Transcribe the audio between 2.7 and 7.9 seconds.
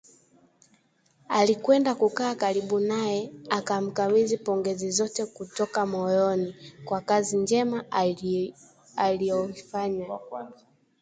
naye akamkabidhi pongezi zote kutoka 'moyoni' kwa kazi njema